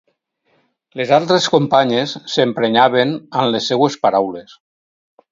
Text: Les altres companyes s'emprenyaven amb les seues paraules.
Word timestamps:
Les 1.01 1.11
altres 1.17 1.49
companyes 1.55 2.13
s'emprenyaven 2.35 3.11
amb 3.43 3.55
les 3.57 3.67
seues 3.73 3.99
paraules. 4.07 4.57